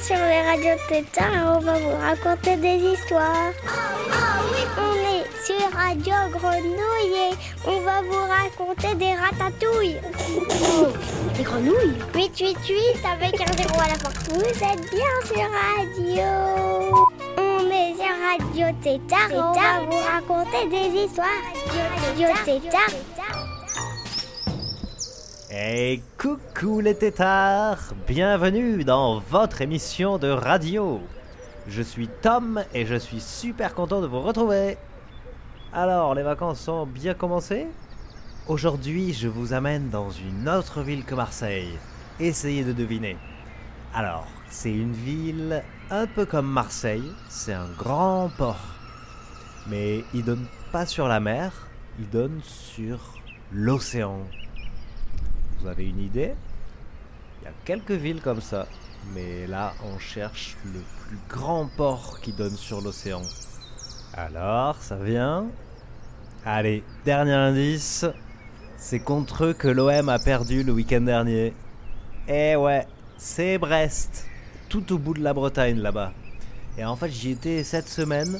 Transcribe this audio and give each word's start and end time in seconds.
sur 0.00 0.16
les 0.16 0.42
radios 0.42 0.80
Tétard 0.88 1.34
et 1.34 1.40
on 1.40 1.58
va 1.58 1.78
vous 1.78 1.96
raconter 2.00 2.56
des 2.56 2.76
histoires. 2.76 3.52
On 4.78 4.94
est 4.94 5.26
sur 5.44 5.76
Radio 5.76 6.14
Grenouille 6.30 7.32
et 7.32 7.68
on 7.68 7.80
va 7.80 8.00
vous 8.02 8.24
raconter 8.28 8.94
des 8.94 9.14
ratatouilles. 9.14 10.00
Des 11.36 11.42
grenouilles 11.42 11.98
888 12.14 13.04
avec 13.12 13.40
un 13.40 13.52
zéro 13.56 13.80
à 13.80 13.88
la 13.88 13.94
fin. 13.94 14.10
Vous 14.30 14.40
êtes 14.40 14.90
bien 14.90 15.14
sur 15.24 15.48
Radio. 15.66 17.08
On 17.38 17.66
est 17.66 17.94
sur 17.96 18.14
Radio 18.28 18.66
et 18.84 19.00
on 19.34 19.52
va 19.52 19.80
vous 19.84 20.02
raconter 20.06 20.68
des 20.68 21.04
histoires. 21.04 21.26
Radio 22.06 22.28
Tétard. 22.44 23.17
Hey, 25.60 26.02
coucou 26.16 26.78
les 26.78 26.94
tétards 26.94 27.92
Bienvenue 28.06 28.84
dans 28.84 29.18
votre 29.18 29.60
émission 29.60 30.16
de 30.16 30.28
radio. 30.28 31.00
Je 31.66 31.82
suis 31.82 32.06
Tom 32.06 32.62
et 32.72 32.86
je 32.86 32.94
suis 32.94 33.18
super 33.18 33.74
content 33.74 34.00
de 34.00 34.06
vous 34.06 34.20
retrouver. 34.20 34.78
Alors, 35.72 36.14
les 36.14 36.22
vacances 36.22 36.60
sont 36.60 36.86
bien 36.86 37.14
commencées 37.14 37.66
Aujourd'hui, 38.46 39.12
je 39.12 39.26
vous 39.26 39.52
amène 39.52 39.90
dans 39.90 40.10
une 40.10 40.48
autre 40.48 40.82
ville 40.82 41.04
que 41.04 41.16
Marseille. 41.16 41.76
Essayez 42.20 42.62
de 42.62 42.72
deviner. 42.72 43.16
Alors, 43.92 44.28
c'est 44.50 44.70
une 44.70 44.92
ville 44.92 45.64
un 45.90 46.06
peu 46.06 46.24
comme 46.24 46.46
Marseille, 46.46 47.10
c'est 47.28 47.54
un 47.54 47.68
grand 47.76 48.30
port. 48.38 48.64
Mais 49.66 50.04
il 50.14 50.24
donne 50.24 50.46
pas 50.70 50.86
sur 50.86 51.08
la 51.08 51.18
mer, 51.18 51.50
il 51.98 52.08
donne 52.08 52.40
sur 52.44 53.00
l'océan. 53.50 54.20
Vous 55.60 55.68
avez 55.68 55.88
une 55.88 56.00
idée? 56.00 56.34
Il 57.40 57.44
y 57.44 57.48
a 57.48 57.52
quelques 57.64 57.92
villes 57.92 58.20
comme 58.20 58.40
ça, 58.40 58.66
mais 59.14 59.46
là 59.46 59.74
on 59.84 59.98
cherche 59.98 60.56
le 60.64 60.80
plus 61.02 61.18
grand 61.28 61.68
port 61.76 62.20
qui 62.20 62.32
donne 62.32 62.56
sur 62.56 62.80
l'océan. 62.80 63.22
Alors, 64.14 64.76
ça 64.80 64.96
vient 64.96 65.46
Allez, 66.44 66.82
dernier 67.04 67.32
indice. 67.32 68.06
C'est 68.76 69.00
contre 69.00 69.46
eux 69.46 69.52
que 69.54 69.68
l'OM 69.68 70.08
a 70.08 70.18
perdu 70.18 70.62
le 70.62 70.72
week-end 70.72 71.00
dernier. 71.00 71.52
Eh 72.28 72.56
ouais, 72.56 72.86
c'est 73.16 73.58
Brest, 73.58 74.26
tout 74.68 74.92
au 74.92 74.98
bout 74.98 75.14
de 75.14 75.22
la 75.22 75.34
Bretagne 75.34 75.78
là-bas. 75.78 76.12
Et 76.76 76.84
en 76.84 76.94
fait, 76.94 77.10
j'y 77.10 77.32
étais 77.32 77.64
cette 77.64 77.88
semaine 77.88 78.38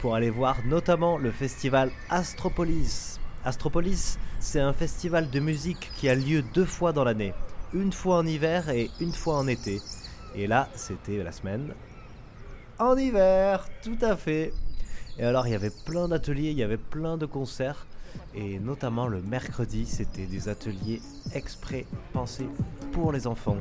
pour 0.00 0.14
aller 0.14 0.30
voir 0.30 0.56
notamment 0.66 1.18
le 1.18 1.30
festival 1.30 1.90
Astropolis. 2.08 3.13
Astropolis, 3.44 4.18
c'est 4.40 4.60
un 4.60 4.72
festival 4.72 5.30
de 5.30 5.40
musique 5.40 5.90
qui 5.96 6.08
a 6.08 6.14
lieu 6.14 6.42
deux 6.54 6.64
fois 6.64 6.92
dans 6.92 7.04
l'année, 7.04 7.34
une 7.72 7.92
fois 7.92 8.16
en 8.18 8.26
hiver 8.26 8.70
et 8.70 8.90
une 9.00 9.12
fois 9.12 9.36
en 9.36 9.46
été. 9.46 9.80
Et 10.34 10.46
là, 10.46 10.68
c'était 10.74 11.22
la 11.22 11.30
semaine 11.30 11.74
en 12.78 12.96
hiver, 12.96 13.68
tout 13.82 13.98
à 14.00 14.16
fait. 14.16 14.52
Et 15.18 15.24
alors, 15.24 15.46
il 15.46 15.52
y 15.52 15.54
avait 15.54 15.72
plein 15.84 16.08
d'ateliers, 16.08 16.50
il 16.50 16.58
y 16.58 16.62
avait 16.62 16.76
plein 16.76 17.16
de 17.16 17.26
concerts. 17.26 17.86
Et 18.34 18.58
notamment 18.58 19.06
le 19.06 19.20
mercredi, 19.22 19.86
c'était 19.86 20.26
des 20.26 20.48
ateliers 20.48 21.00
exprès 21.34 21.86
pensés 22.12 22.48
pour 22.92 23.12
les 23.12 23.26
enfants. 23.26 23.58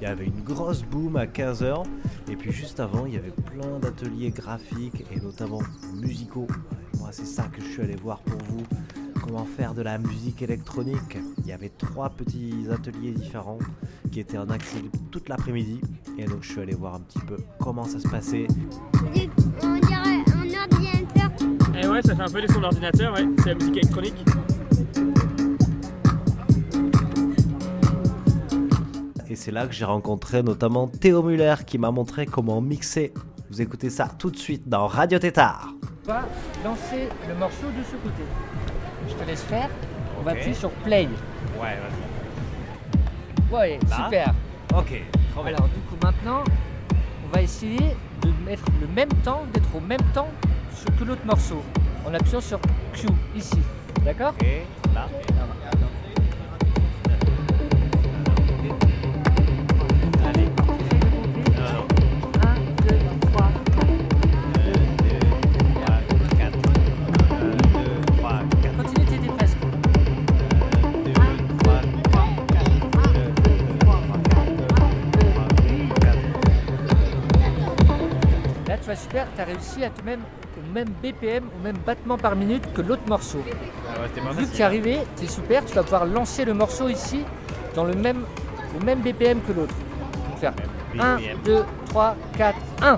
Il 0.00 0.04
y 0.04 0.06
avait 0.06 0.26
une 0.26 0.42
grosse 0.42 0.82
boom 0.82 1.16
à 1.16 1.26
15h. 1.26 1.84
Et 2.30 2.36
puis 2.36 2.52
juste 2.52 2.80
avant, 2.80 3.06
il 3.06 3.14
y 3.14 3.18
avait 3.18 3.30
plein 3.30 3.78
d'ateliers 3.78 4.30
graphiques 4.30 5.04
et 5.10 5.20
notamment 5.20 5.60
musicaux. 5.94 6.46
Moi, 6.98 7.10
c'est 7.12 7.26
ça 7.26 7.44
que 7.44 7.60
je 7.60 7.66
suis 7.66 7.82
allé 7.82 7.96
voir 7.96 8.20
pour 8.20 8.38
vous. 8.48 8.62
Comment 9.26 9.46
faire 9.46 9.72
de 9.72 9.80
la 9.80 9.96
musique 9.96 10.42
électronique. 10.42 11.16
Il 11.38 11.46
y 11.46 11.52
avait 11.52 11.70
trois 11.70 12.10
petits 12.10 12.66
ateliers 12.70 13.12
différents 13.12 13.58
qui 14.12 14.20
étaient 14.20 14.36
en 14.36 14.50
accès 14.50 14.82
toute 15.10 15.30
l'après-midi. 15.30 15.80
Et 16.18 16.26
donc, 16.26 16.42
je 16.42 16.52
suis 16.52 16.60
allé 16.60 16.74
voir 16.74 16.96
un 16.96 17.00
petit 17.00 17.20
peu 17.20 17.38
comment 17.58 17.84
ça 17.84 17.98
se 17.98 18.06
passait. 18.06 18.46
On 19.62 19.78
dirait 19.80 20.22
un 20.36 20.62
ordinateur. 20.62 21.30
Et 21.74 21.86
ouais, 21.86 22.02
ça 22.02 22.14
fait 22.14 22.22
un 22.22 22.28
peu 22.28 22.40
les 22.40 22.48
sons 22.48 22.60
d'ordinateur, 22.60 23.14
ouais. 23.14 23.26
C'est 23.38 23.48
la 23.48 23.54
musique 23.54 23.76
électronique. 23.78 24.24
Et 29.30 29.36
c'est 29.36 29.52
là 29.52 29.66
que 29.66 29.72
j'ai 29.72 29.86
rencontré 29.86 30.42
notamment 30.42 30.86
Théo 30.86 31.22
Muller 31.22 31.54
qui 31.66 31.78
m'a 31.78 31.90
montré 31.90 32.26
comment 32.26 32.60
mixer. 32.60 33.14
Vous 33.50 33.62
écoutez 33.62 33.88
ça 33.88 34.06
tout 34.18 34.30
de 34.30 34.36
suite 34.36 34.68
dans 34.68 34.86
Radio 34.86 35.18
Tétard. 35.18 35.72
On 36.04 36.08
va 36.08 36.28
lancer 36.62 37.08
le 37.26 37.34
morceau 37.34 37.68
de 37.68 37.82
ce 37.84 37.96
côté. 37.96 38.22
Je 39.08 39.14
te 39.14 39.24
laisse 39.24 39.42
faire. 39.42 39.68
On 40.18 40.22
va 40.22 40.32
appuyer 40.32 40.54
sur 40.54 40.70
play. 40.70 41.08
Ouais, 41.60 41.76
Ouais, 43.52 43.78
Là 43.88 43.96
super. 44.04 44.34
Ok, 44.74 45.00
trop 45.32 45.42
bien. 45.44 45.54
Alors 45.54 45.68
du 45.68 45.80
coup 45.80 45.96
maintenant, 46.02 46.42
on 47.24 47.34
va 47.34 47.42
essayer 47.42 47.94
de 48.22 48.28
mettre 48.44 48.64
le 48.80 48.86
même 48.88 49.12
temps, 49.22 49.42
d'être 49.52 49.68
au 49.76 49.80
même 49.80 50.02
temps 50.12 50.28
sur- 50.74 50.96
que 50.96 51.04
l'autre 51.04 51.24
morceau. 51.24 51.62
En 52.06 52.12
appuyant 52.14 52.40
sur 52.40 52.58
Q 52.92 53.06
ici. 53.36 53.58
D'accord? 54.04 54.34
Ok, 54.40 54.46
là. 54.94 55.08
Super, 79.14 79.26
tu 79.34 79.40
as 79.40 79.44
réussi 79.44 79.84
à 79.84 79.90
te 79.90 80.02
même 80.04 80.20
au 80.58 80.72
même 80.72 80.88
BPM, 81.02 81.44
au 81.56 81.62
même 81.62 81.76
battement 81.86 82.18
par 82.18 82.34
minute 82.34 82.64
que 82.72 82.82
l'autre 82.82 83.02
morceau. 83.06 83.38
Ah 83.88 84.00
ouais, 84.00 84.32
Vu 84.34 84.46
que 84.46 84.56
tu 84.56 84.60
es 84.60 84.64
arrivé, 84.64 84.98
c'est 85.14 85.30
super, 85.30 85.64
tu 85.64 85.74
vas 85.74 85.82
pouvoir 85.82 86.04
lancer 86.04 86.44
le 86.44 86.52
morceau 86.54 86.88
ici 86.88 87.20
dans 87.76 87.84
le 87.84 87.94
même, 87.94 88.24
au 88.76 88.84
même 88.84 89.00
BPM 89.02 89.40
que 89.42 89.52
l'autre. 89.52 89.74
Donc 90.28 90.38
faire 90.38 90.52
1, 90.98 91.16
BPM. 91.16 91.38
2, 91.44 91.64
3, 91.86 92.16
4, 92.36 92.58
1. 92.82 92.96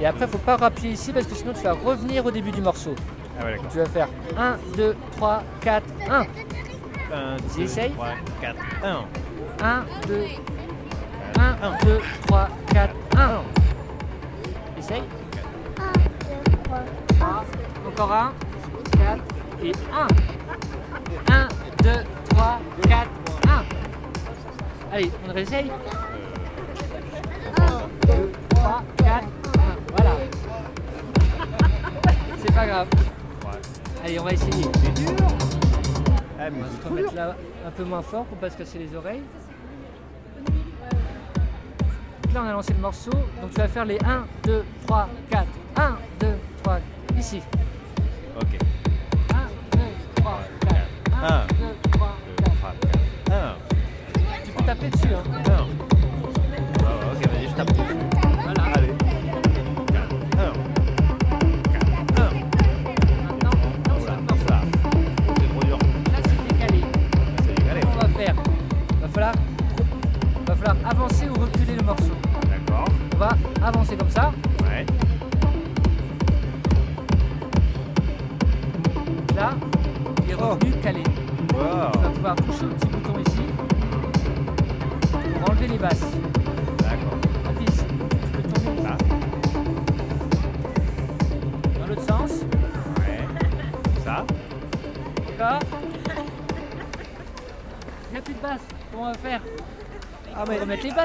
Et 0.00 0.06
après, 0.06 0.26
faut 0.26 0.38
pas 0.38 0.56
rappuyer 0.56 0.92
ici 0.92 1.12
parce 1.12 1.26
que 1.26 1.34
sinon 1.34 1.52
tu 1.54 1.62
vas 1.62 1.72
revenir 1.72 2.26
au 2.26 2.30
début 2.30 2.50
du 2.50 2.60
morceau. 2.60 2.94
Ah 3.40 3.46
ouais. 3.46 3.58
Tu 3.70 3.78
vas 3.78 3.86
faire 3.86 4.08
1, 4.36 4.56
2, 4.76 4.94
3, 5.16 5.42
4, 5.62 5.84
1. 6.10 6.20
1, 6.20 6.24
2, 6.24 6.26
J'essaye. 7.56 7.92
3, 7.92 8.08
4, 8.42 8.56
1. 8.84 9.64
1, 9.64 9.84
2, 10.06 10.24
1, 11.38 11.84
2, 11.84 12.00
3, 12.26 12.48
4, 12.74 12.94
1. 13.16 13.61
Essaye. 14.82 15.02
1, 15.78 15.92
2, 15.92 16.62
3, 16.64 16.78
4. 17.18 17.46
Encore 17.86 18.12
1, 18.12 18.32
4 18.98 19.22
et 19.62 19.72
1. 21.30 21.32
1, 21.32 21.48
2, 21.84 21.90
3, 22.30 22.58
4, 22.88 23.08
1. 23.46 23.64
Allez, 24.92 25.10
on 25.28 25.32
réessaye 25.32 25.70
1, 27.58 27.66
2, 28.06 28.32
3, 28.50 28.82
4, 28.96 29.08
1. 29.12 29.26
Voilà. 29.96 30.10
C'est 32.38 32.52
pas 32.52 32.66
grave. 32.66 32.88
Allez, 34.04 34.18
on 34.18 34.24
va 34.24 34.32
essayer. 34.32 34.66
Ah, 36.40 36.50
mais 36.50 36.58
On 36.58 36.60
va 36.62 36.66
c'est 36.76 36.82
se 36.82 36.88
remettre 36.88 37.10
dur. 37.10 37.18
là 37.20 37.36
un 37.64 37.70
peu 37.70 37.84
moins 37.84 38.02
fort 38.02 38.24
pour 38.24 38.36
pas 38.38 38.50
se 38.50 38.56
casser 38.56 38.78
les 38.80 38.96
oreilles. 38.96 39.22
Donc 42.24 42.34
là, 42.34 42.42
on 42.44 42.48
a 42.48 42.52
lancé 42.52 42.72
le 42.72 42.80
morceau. 42.80 43.12
Donc 43.40 43.50
tu 43.50 43.58
vas 43.60 43.68
faire 43.68 43.84
les 43.84 43.98
1, 44.04 44.24
2, 44.44 44.64
3, 44.86 45.08
4. 45.30 45.46
1, 45.76 45.98
2, 46.20 46.26
3, 46.62 46.80
ici. 47.18 47.42
Ok. 48.40 48.58
1, 49.30 49.48
2, 49.72 49.78
3, 50.14 50.38
4. 50.64 50.76
1, 51.10 51.22
Un, 51.22 51.46
2, 51.58 51.76
3, 51.90 52.16
2, 52.36 52.52
4. 52.60 52.60
3, 52.60 52.72
4. 52.80 53.00
1. 53.30 53.56
Tu 54.44 54.50
peux 54.52 54.64
taper 54.64 54.90
dessus. 54.90 55.14
Hein. 55.14 55.22
Non. 55.48 55.66
Ouais, 56.84 56.96
ok, 57.12 57.30
vas-y, 57.32 57.48
je 57.48 57.54
tape. 57.54 58.01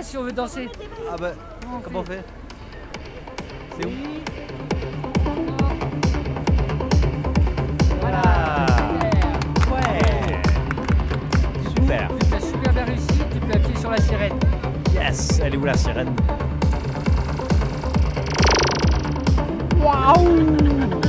Si 0.02 0.18
on 0.18 0.24
veut 0.24 0.32
danser. 0.32 0.70
Ah 1.12 1.16
bah. 1.20 1.32
Comment 1.84 2.00
on 2.00 2.04
fait 2.06 2.24
C'est 3.78 3.86
où? 3.86 3.92
Voilà. 8.02 8.22
Ouais. 9.72 10.42
Super. 11.76 12.10
Tu 12.30 12.36
as 12.36 12.40
super 12.40 12.74
bien 12.74 12.86
réussi, 12.86 13.08
tu 13.34 13.40
peux 13.40 13.54
appuyer 13.54 13.80
sur 13.80 13.92
la 13.92 14.02
sirène. 14.02 14.40
Yes 14.94 15.40
Elle 15.44 15.54
est 15.54 15.58
où 15.58 15.66
la 15.66 15.78
sirène? 15.78 16.14
Trop 19.78 21.07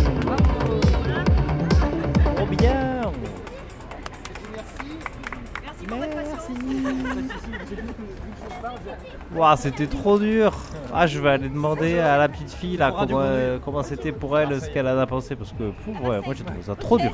Waouh, 9.35 9.57
c'était 9.57 9.87
trop 9.87 10.19
dur. 10.19 10.53
Ah, 10.93 11.07
je 11.07 11.21
vais 11.21 11.31
aller 11.31 11.49
demander 11.49 11.99
à 11.99 12.19
la 12.19 12.29
petite 12.29 12.53
fille 12.53 12.77
là 12.77 12.91
comment, 12.91 13.21
euh, 13.21 13.59
comment 13.65 13.83
c'était 13.83 14.13
pour 14.13 14.39
elle, 14.39 14.61
ce 14.61 14.69
qu'elle 14.71 14.89
en 14.89 14.99
a 14.99 15.07
pensé 15.07 15.37
parce 15.37 15.53
que 15.53 15.71
pouf, 15.71 16.01
ouais, 16.01 16.21
moi 16.25 16.35
j'ai 16.35 16.45
trouvé 16.45 16.63
ça 16.63 16.75
trop 16.75 16.99
dur. 16.99 17.13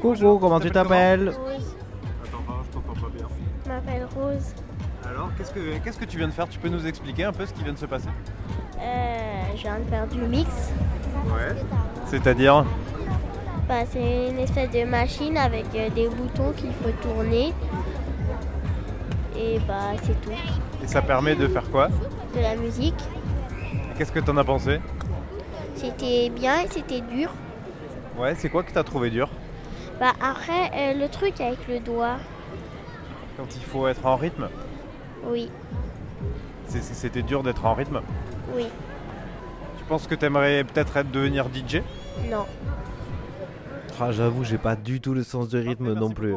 Coucou, 0.00 0.38
comment 0.38 0.60
tu 0.60 0.70
t'appelles 0.70 1.30
Rose. 1.30 1.76
Attends, 2.24 2.62
je 2.64 2.72
t'entends 2.72 3.00
pas 3.00 3.12
bien. 3.16 3.26
Je 3.64 3.70
m'appelle 3.70 4.06
Rose. 4.14 4.54
Alors, 5.08 5.30
qu'est-ce 5.36 5.52
que 5.52 5.78
qu'est-ce 5.78 5.98
que 5.98 6.04
tu 6.04 6.18
viens 6.18 6.28
de 6.28 6.32
faire? 6.32 6.48
Tu 6.48 6.58
peux 6.58 6.68
nous 6.68 6.86
expliquer 6.86 7.24
un 7.24 7.32
peu 7.32 7.46
ce 7.46 7.52
qui 7.52 7.62
vient 7.62 7.72
de 7.72 7.78
se 7.78 7.86
passer? 7.86 8.08
Euh, 8.78 9.42
je 9.56 9.62
viens 9.62 9.78
de 9.78 9.84
faire 9.84 10.06
du 10.06 10.18
mix. 10.20 10.50
Ouais. 11.26 11.56
C'est-à-dire? 12.06 12.64
Bah, 13.68 13.86
c'est 13.90 14.28
une 14.28 14.38
espèce 14.38 14.70
de 14.70 14.84
machine 14.84 15.38
avec 15.38 15.64
euh, 15.74 15.88
des 15.90 16.08
boutons 16.08 16.52
qu'il 16.52 16.72
faut 16.72 16.90
tourner. 17.02 17.54
Et 19.44 19.58
bah, 19.68 19.92
c'est 20.02 20.18
tout. 20.22 20.30
Et 20.82 20.86
ça 20.86 21.02
permet 21.02 21.34
de 21.34 21.46
faire 21.48 21.70
quoi 21.70 21.88
De 22.34 22.40
la 22.40 22.56
musique. 22.56 22.94
Qu'est-ce 23.96 24.10
que 24.10 24.20
t'en 24.20 24.36
as 24.38 24.44
pensé 24.44 24.80
C'était 25.74 26.30
bien 26.30 26.62
et 26.62 26.68
c'était 26.68 27.02
dur. 27.02 27.30
Ouais, 28.18 28.34
c'est 28.36 28.48
quoi 28.48 28.62
que 28.62 28.72
t'as 28.72 28.84
trouvé 28.84 29.10
dur 29.10 29.28
Bah, 30.00 30.12
après, 30.20 30.70
euh, 30.74 30.94
le 30.94 31.08
truc 31.08 31.40
avec 31.40 31.68
le 31.68 31.80
doigt. 31.80 32.16
Quand 33.36 33.54
il 33.54 33.62
faut 33.62 33.86
être 33.86 34.06
en 34.06 34.16
rythme 34.16 34.48
Oui, 35.24 35.50
C'était 36.68 37.22
dur 37.22 37.42
d'être 37.42 37.64
en 37.66 37.74
rythme 37.74 38.00
oui, 38.54 38.66
Tu 39.78 39.84
penses 39.84 40.06
que 40.06 40.14
t'aimerais 40.14 40.64
peut-être 40.64 40.96
être 40.96 41.10
devenir 41.10 41.46
DJ 41.52 41.82
non. 42.30 42.46
Ah, 44.00 44.12
J'avoue, 44.12 44.44
j'ai 44.44 44.58
pas 44.58 44.76
du 44.76 45.00
tout 45.00 45.14
le 45.14 45.22
sens 45.22 45.48
du 45.48 45.56
rythme 45.56 45.92
non 45.94 46.10
plus. 46.10 46.34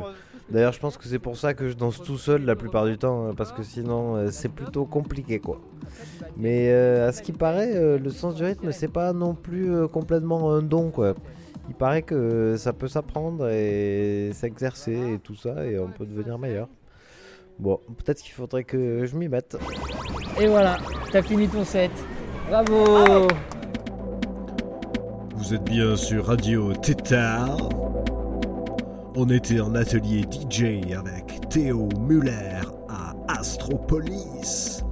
D'ailleurs, 0.49 0.71
je 0.71 0.79
pense 0.79 0.97
que 0.97 1.07
c'est 1.07 1.19
pour 1.19 1.35
ça 1.35 1.53
que 1.53 1.67
je 1.67 1.73
danse 1.73 2.01
tout 2.01 2.17
seul 2.17 2.45
la 2.45 2.55
plupart 2.55 2.85
du 2.85 2.97
temps, 2.97 3.27
hein, 3.27 3.33
parce 3.35 3.51
que 3.51 3.63
sinon 3.63 4.15
euh, 4.15 4.29
c'est 4.31 4.49
plutôt 4.49 4.85
compliqué 4.85 5.39
quoi. 5.39 5.59
Mais 6.38 6.69
euh, 6.69 7.09
à 7.09 7.11
ce 7.11 7.21
qui 7.21 7.33
paraît, 7.33 7.75
euh, 7.75 7.99
le 7.99 8.09
sens 8.09 8.35
du 8.35 8.45
rythme 8.45 8.71
c'est 8.71 8.88
pas 8.88 9.11
non 9.11 9.33
plus 9.33 9.73
euh, 9.73 9.88
complètement 9.88 10.51
un 10.53 10.61
don 10.61 10.89
quoi. 10.89 11.15
Il 11.67 11.75
paraît 11.75 12.01
que 12.01 12.55
ça 12.57 12.71
peut 12.71 12.88
s'apprendre 12.88 13.49
et 13.49 14.31
s'exercer 14.33 15.15
et 15.15 15.19
tout 15.19 15.35
ça, 15.35 15.65
et 15.65 15.77
on 15.77 15.88
peut 15.88 16.05
devenir 16.05 16.39
meilleur. 16.39 16.69
Bon, 17.59 17.81
peut-être 17.97 18.21
qu'il 18.21 18.33
faudrait 18.33 18.63
que 18.63 19.05
je 19.05 19.17
m'y 19.17 19.27
mette. 19.27 19.57
Et 20.39 20.47
voilà, 20.47 20.77
t'as 21.11 21.21
fini 21.21 21.49
ton 21.49 21.65
set. 21.65 21.91
Bravo 22.49 23.27
Vous 25.35 25.53
êtes 25.53 25.63
bien 25.63 25.97
sur 25.97 26.27
Radio 26.27 26.73
Tétard. 26.73 27.86
On 29.19 29.27
était 29.29 29.59
en 29.59 29.73
atelier 29.73 30.27
DJ 30.29 30.93
avec 30.95 31.49
Théo 31.49 31.89
Muller 31.99 32.61
à 32.87 33.15
Astropolis. 33.27 34.83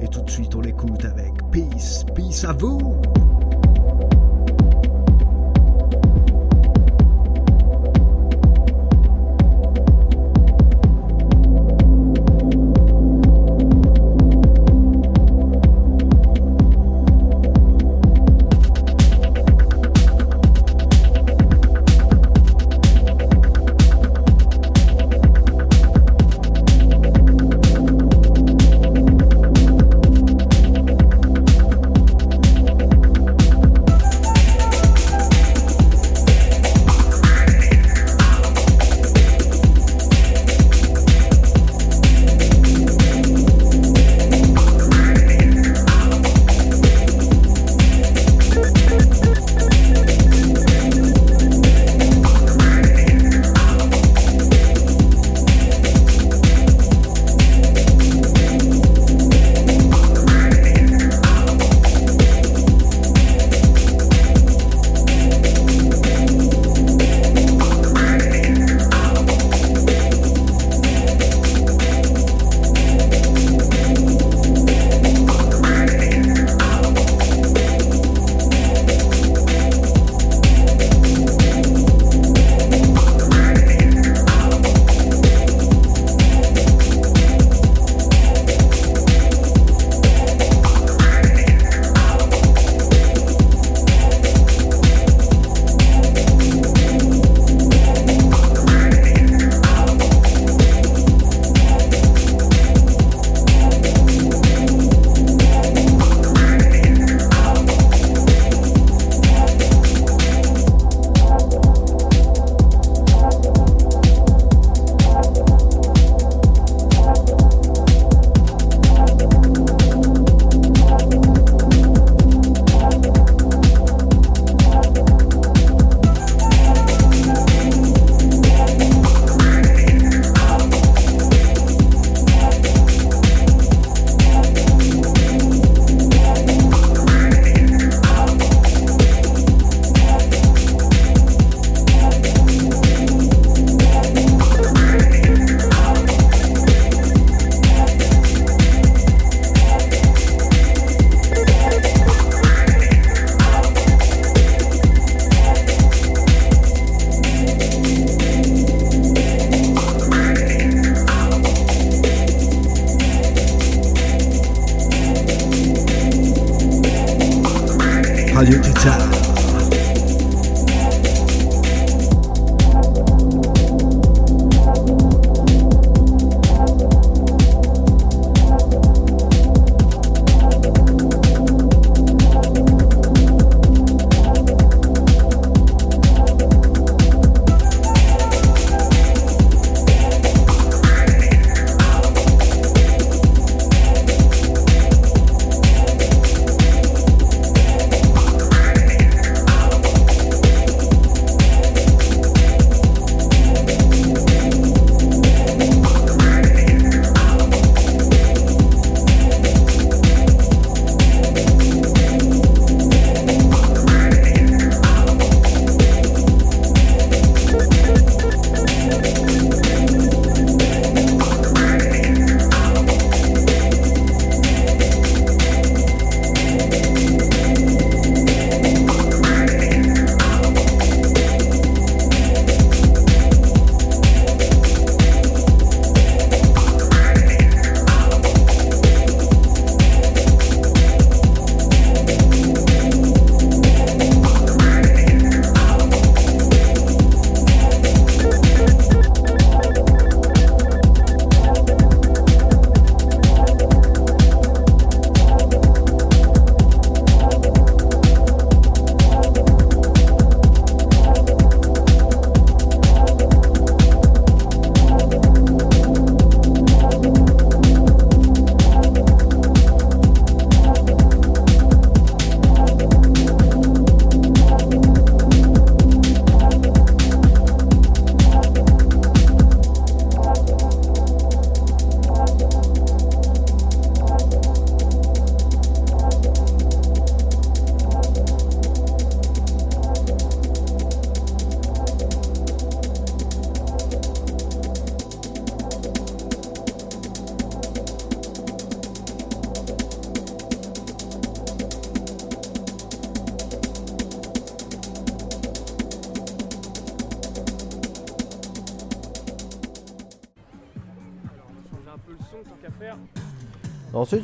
Et 0.00 0.08
tout 0.08 0.22
de 0.22 0.30
suite 0.30 0.56
on 0.56 0.60
l'écoute 0.60 1.04
avec 1.04 1.34
Peace, 1.52 2.04
Peace 2.12 2.44
à 2.44 2.52
vous 2.52 3.00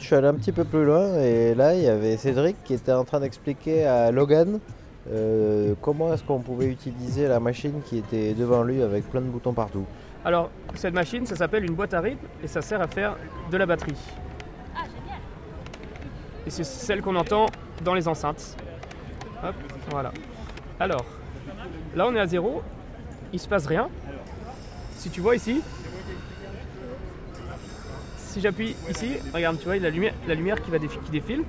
je 0.06 0.10
suis 0.10 0.14
allé 0.14 0.28
un 0.28 0.34
petit 0.34 0.52
peu 0.52 0.62
plus 0.62 0.84
loin 0.84 1.18
et 1.18 1.52
là, 1.56 1.75
il 1.75 1.82
y 1.82 1.88
avait 1.88 2.16
Cédric 2.16 2.62
qui 2.62 2.75
était 2.75 2.92
en 2.92 3.02
train 3.02 3.18
d'expliquer 3.18 3.86
à 3.86 4.12
Logan 4.12 4.60
euh, 5.10 5.75
comment 5.80 6.14
est-ce 6.14 6.22
qu'on 6.22 6.38
pouvait 6.38 6.66
utiliser 6.66 7.26
la 7.26 7.40
machine 7.40 7.80
qui 7.84 7.98
était 7.98 8.32
devant 8.32 8.62
lui 8.62 8.82
avec 8.82 9.10
plein 9.10 9.20
de 9.20 9.26
boutons 9.26 9.52
partout. 9.52 9.84
Alors, 10.25 10.50
cette 10.76 10.94
machine, 10.94 11.26
ça 11.26 11.34
s'appelle 11.34 11.64
une 11.64 11.75
boîte 11.75 11.92
à 11.92 12.00
rythme 12.00 12.25
et 12.40 12.46
ça 12.46 12.62
sert 12.62 12.80
à 12.80 12.86
faire 12.86 13.16
de 13.50 13.56
la 13.56 13.66
batterie. 13.66 13.98
Et 16.46 16.50
c'est 16.50 16.62
celle 16.62 17.02
qu'on 17.02 17.16
entend 17.16 17.46
dans 17.82 17.94
les 17.94 18.06
enceintes. 18.06 18.56
Hop, 19.42 19.56
voilà. 19.90 20.12
Alors, 20.78 21.04
là 21.96 22.06
on 22.06 22.14
est 22.14 22.20
à 22.20 22.28
zéro, 22.28 22.62
il 23.32 23.40
se 23.40 23.48
passe 23.48 23.66
rien. 23.66 23.88
Si 24.92 25.10
tu 25.10 25.20
vois 25.20 25.34
ici, 25.34 25.62
si 28.37 28.43
j'appuie 28.43 28.76
ici, 28.90 29.12
regarde, 29.33 29.59
tu 29.59 29.64
vois, 29.64 29.76
il 29.78 29.83
y 29.83 29.87
a 29.87 29.88
la 29.88 29.95
lumière, 29.95 30.12
la 30.28 30.35
lumière 30.35 30.61
qui, 30.61 30.71
va 30.71 30.76
défi- 30.76 30.99
qui 31.02 31.11
défile. 31.11 31.43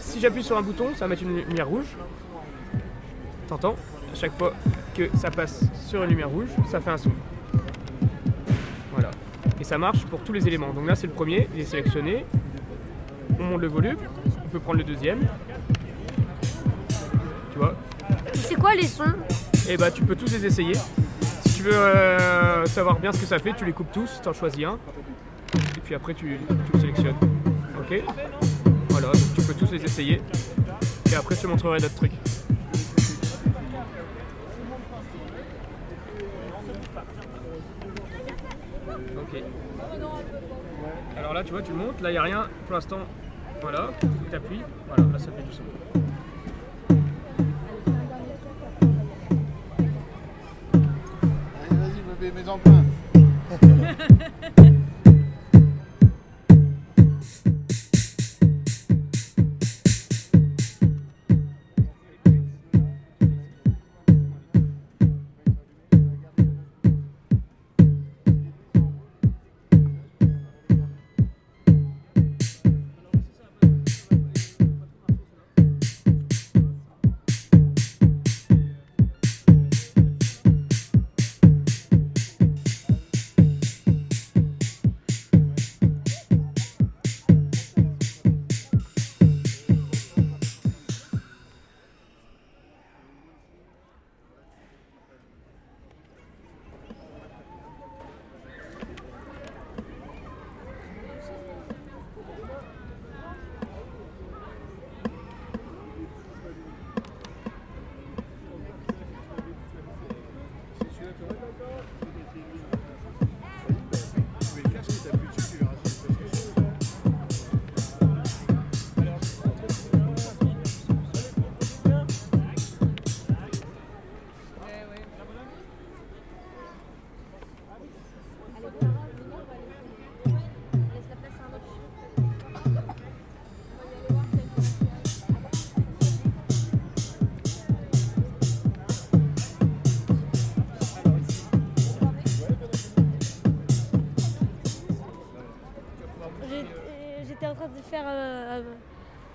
Si 0.00 0.20
j'appuie 0.20 0.44
sur 0.44 0.58
un 0.58 0.60
bouton, 0.60 0.88
ça 0.92 1.06
va 1.06 1.08
mettre 1.08 1.22
une 1.22 1.38
lumière 1.38 1.66
rouge. 1.66 1.86
T'entends? 3.48 3.74
À 4.12 4.14
chaque 4.14 4.36
fois 4.36 4.52
que 4.94 5.08
ça 5.16 5.30
passe 5.30 5.64
sur 5.88 6.02
une 6.02 6.10
lumière 6.10 6.28
rouge, 6.28 6.48
ça 6.70 6.78
fait 6.78 6.90
un 6.90 6.98
son. 6.98 7.10
Voilà. 8.92 9.10
Et 9.58 9.64
ça 9.64 9.78
marche 9.78 10.04
pour 10.04 10.20
tous 10.20 10.34
les 10.34 10.46
éléments. 10.46 10.74
Donc 10.74 10.86
là, 10.86 10.94
c'est 10.94 11.06
le 11.06 11.14
premier, 11.14 11.48
il 11.54 11.62
est 11.62 11.64
sélectionné. 11.64 12.26
On 13.40 13.44
monte 13.44 13.62
le 13.62 13.68
volume, 13.68 13.96
on 14.44 14.48
peut 14.50 14.60
prendre 14.60 14.76
le 14.76 14.84
deuxième. 14.84 15.20
Tu 17.50 17.58
vois? 17.58 17.74
C'est 18.34 18.56
quoi 18.56 18.74
les 18.74 18.88
sons? 18.88 19.04
Et 19.70 19.78
bah, 19.78 19.90
tu 19.90 20.02
peux 20.02 20.16
tous 20.16 20.30
les 20.32 20.44
essayer. 20.44 20.74
Tu 21.64 21.70
veux 21.70 21.76
euh, 21.78 22.66
savoir 22.66 22.98
bien 22.98 23.10
ce 23.10 23.20
que 23.20 23.24
ça 23.24 23.38
fait, 23.38 23.54
tu 23.54 23.64
les 23.64 23.72
coupes 23.72 23.90
tous, 23.90 24.20
t'en 24.20 24.34
choisis 24.34 24.66
un. 24.66 24.78
Et 25.78 25.80
puis 25.82 25.94
après, 25.94 26.12
tu, 26.12 26.38
tu 26.46 26.72
le 26.74 26.78
sélectionnes. 26.78 27.16
Ok? 27.80 28.02
Voilà, 28.90 29.06
donc 29.06 29.34
tu 29.34 29.40
peux 29.40 29.54
tous 29.54 29.72
les 29.72 29.82
essayer. 29.82 30.20
Et 31.10 31.14
après, 31.14 31.34
je 31.34 31.40
te 31.40 31.46
montrerai 31.46 31.78
d'autres 31.78 31.94
trucs. 31.94 32.12
Ok. 39.16 39.42
Alors 41.16 41.32
là, 41.32 41.44
tu 41.44 41.52
vois, 41.52 41.62
tu 41.62 41.72
montes. 41.72 41.98
Là, 42.02 42.10
il 42.10 42.12
n'y 42.12 42.18
a 42.18 42.22
rien 42.22 42.46
pour 42.66 42.74
l'instant. 42.74 42.98
Voilà, 43.62 43.88
tu 44.00 44.36
appuies. 44.36 44.60
Voilà, 44.88 45.10
là, 45.10 45.18
ça 45.18 45.32
fait 45.32 45.42
du 45.42 45.52
son. 45.54 45.62
São 52.54 52.60
Paulo. 52.60 52.83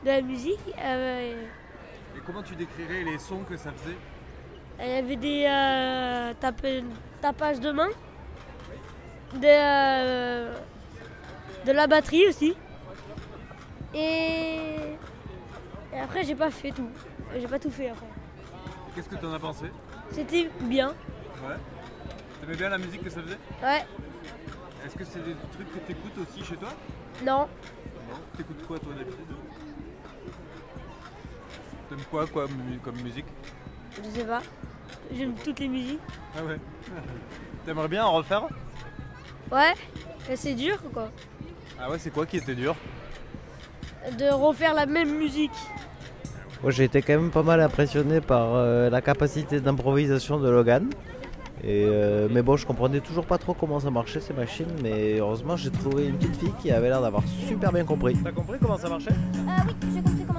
De 0.03 0.07
la 0.09 0.21
musique. 0.21 0.59
euh, 0.77 1.45
Et 2.15 2.19
comment 2.25 2.43
tu 2.43 2.55
décrirais 2.55 3.03
les 3.03 3.17
sons 3.17 3.43
que 3.49 3.57
ça 3.57 3.71
faisait? 3.71 3.97
Il 4.81 4.87
y 4.87 4.93
avait 4.93 5.15
des 5.17 5.45
euh, 5.45 6.33
tapages 7.21 7.59
de 7.59 7.71
main, 7.71 7.89
des, 9.33 9.47
euh, 9.47 10.55
de 11.65 11.71
la 11.73 11.85
batterie 11.87 12.27
aussi. 12.27 12.55
Et, 13.93 14.75
et 15.93 15.99
après, 16.01 16.23
j'ai 16.23 16.35
pas 16.35 16.49
fait 16.49 16.71
tout. 16.71 16.89
J'ai 17.37 17.47
pas 17.47 17.59
tout 17.59 17.71
fait 17.71 17.89
après. 17.89 18.05
Qu'est-ce 18.95 19.09
que 19.09 19.15
t'en 19.15 19.33
as 19.33 19.39
pensé? 19.39 19.65
C'était 20.11 20.49
bien. 20.61 20.89
Ouais. 21.43 21.55
T'aimais 22.39 22.55
bien 22.55 22.69
la 22.69 22.77
musique 22.77 23.03
que 23.03 23.09
ça 23.09 23.21
faisait? 23.21 23.37
Ouais. 23.61 23.85
Est-ce 24.85 24.95
que 24.95 25.03
c'est 25.03 25.23
des 25.23 25.35
trucs 25.51 25.71
que 25.73 25.79
t'écoutes 25.79 26.17
aussi 26.19 26.43
chez 26.45 26.55
toi? 26.55 26.69
Non. 27.25 27.47
Non. 28.09 28.19
T'écoutes 28.37 28.65
quoi 28.65 28.79
toi 28.79 28.93
d'habitude? 28.97 29.25
T'aimes 31.89 31.99
quoi, 32.11 32.27
quoi 32.27 32.45
mu- 32.45 32.77
comme 32.83 32.95
musique 33.03 33.25
Je 34.03 34.09
sais 34.19 34.25
pas. 34.25 34.41
J'aime 35.15 35.33
toutes 35.43 35.59
les 35.59 35.67
musiques. 35.67 35.99
Ah 36.37 36.43
ouais. 36.43 36.57
T'aimerais 37.65 37.87
bien 37.87 38.05
en 38.05 38.13
refaire 38.13 38.43
Ouais. 39.51 39.73
C'est 40.35 40.53
dur 40.53 40.77
quoi. 40.93 41.09
Ah 41.81 41.89
ouais, 41.89 41.97
c'est 41.97 42.11
quoi 42.11 42.25
qui 42.25 42.37
était 42.37 42.55
dur? 42.55 42.75
De 44.17 44.31
refaire 44.31 44.73
la 44.73 44.85
même 44.85 45.17
musique. 45.17 45.51
Moi, 46.61 46.71
j'ai 46.71 46.83
été 46.83 47.01
quand 47.01 47.13
même 47.13 47.31
pas 47.31 47.41
mal 47.43 47.61
impressionné 47.61 48.19
par 48.21 48.53
euh, 48.53 48.89
la 48.89 49.01
capacité 49.01 49.59
d'improvisation 49.61 50.39
de 50.39 50.49
Logan. 50.49 50.89
Et, 51.63 51.85
euh, 51.87 52.27
mais 52.31 52.41
bon, 52.41 52.55
je 52.57 52.65
comprenais 52.65 52.99
toujours 53.01 53.25
pas 53.25 53.37
trop 53.37 53.53
comment 53.53 53.79
ça 53.79 53.89
marchait 53.89 54.19
ces 54.21 54.33
machines, 54.33 54.71
mais 54.81 55.19
heureusement, 55.19 55.57
j'ai 55.57 55.71
trouvé 55.71 56.07
une 56.07 56.17
petite 56.17 56.35
fille 56.37 56.53
qui 56.61 56.71
avait 56.71 56.87
l'air 56.89 57.01
d'avoir 57.01 57.23
super 57.47 57.71
bien 57.73 57.83
compris. 57.85 58.15
T'as 58.23 58.31
compris 58.31 58.57
comment 58.61 58.77
ça 58.77 58.87
marchait? 58.89 59.11
Euh, 59.11 59.51
oui, 59.67 59.73
j'ai 59.93 60.01
compris 60.01 60.23
comment 60.27 60.38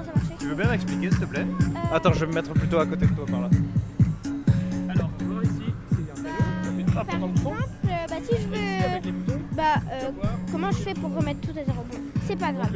veux 0.51 0.63
bien 0.63 0.71
m'expliquer 0.71 1.09
s'il 1.09 1.19
te 1.19 1.25
plaît? 1.25 1.45
Attends, 1.93 2.13
je 2.13 2.19
vais 2.21 2.27
me 2.27 2.33
mettre 2.33 2.51
plutôt 2.53 2.79
à 2.79 2.85
côté 2.85 3.05
de 3.05 3.13
toi 3.13 3.25
par 3.25 3.41
là. 3.41 3.49
Alors, 4.89 5.09
tu 5.17 5.25
vois 5.25 5.43
ici, 5.43 5.73
c'est 5.89 6.19
un 6.19 6.23
vélo. 6.23 6.77
Le 6.77 6.83
bouton. 6.83 6.99
exemple, 6.99 7.63
euh, 7.85 7.89
bah, 8.09 8.15
si 8.23 8.35
je 8.41 8.47
veux. 8.47 8.85
Avec 8.85 9.05
les 9.05 9.11
boutons. 9.11 9.39
Bah, 9.53 9.75
euh, 9.91 10.09
comment 10.51 10.71
je 10.71 10.77
fais 10.77 10.93
pour 10.93 11.13
remettre 11.15 11.41
tout 11.41 11.51
à 11.51 11.63
zéro 11.63 11.83
Bon, 11.89 11.97
c'est 12.27 12.35
pas 12.37 12.51
grave. 12.51 12.71